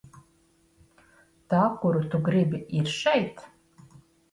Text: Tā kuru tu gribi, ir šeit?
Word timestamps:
Tā 1.53 1.59
kuru 1.83 2.03
tu 2.15 2.23
gribi, 2.31 2.65
ir 2.81 2.91
šeit? 2.97 3.47